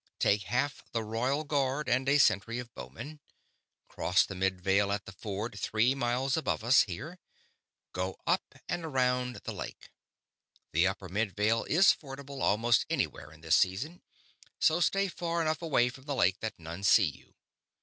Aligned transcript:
Take 0.17 0.45
half 0.45 0.83
the 0.93 1.03
Royal 1.03 1.43
Guard 1.43 1.87
and 1.87 2.09
a 2.09 2.17
century 2.17 2.57
of 2.57 2.73
bowmen. 2.73 3.19
Cross 3.87 4.25
the 4.25 4.33
Midvale 4.33 4.91
at 4.91 5.05
the 5.05 5.11
ford 5.11 5.59
three 5.59 5.93
miles 5.93 6.35
above 6.35 6.63
us 6.63 6.81
here. 6.85 7.19
Go 7.93 8.17
up 8.25 8.55
and 8.67 8.83
around 8.83 9.35
the 9.43 9.53
lake. 9.53 9.91
The 10.71 10.87
Upper 10.87 11.07
Midvale 11.07 11.65
is 11.65 11.91
fordable 11.93 12.41
almost 12.41 12.87
anywhere 12.89 13.31
at 13.31 13.43
this 13.43 13.55
season, 13.57 14.01
so 14.59 14.79
stay 14.79 15.07
far 15.07 15.39
enough 15.39 15.61
away 15.61 15.89
from 15.89 16.05
the 16.05 16.15
lake 16.15 16.39
that 16.39 16.57
none 16.59 16.83
see 16.83 17.05
you. 17.05 17.35